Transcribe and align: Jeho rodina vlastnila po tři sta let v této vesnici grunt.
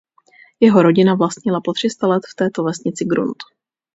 Jeho 0.59 0.81
rodina 0.81 1.15
vlastnila 1.15 1.61
po 1.61 1.73
tři 1.73 1.89
sta 1.89 2.07
let 2.07 2.23
v 2.31 2.35
této 2.35 2.63
vesnici 2.63 3.05
grunt. 3.05 3.37